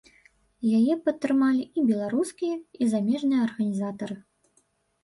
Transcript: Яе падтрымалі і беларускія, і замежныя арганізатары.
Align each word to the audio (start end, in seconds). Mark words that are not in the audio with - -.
Яе 0.77 0.93
падтрымалі 1.09 1.61
і 1.77 1.83
беларускія, 1.91 2.55
і 2.81 2.89
замежныя 2.95 3.39
арганізатары. 3.51 4.15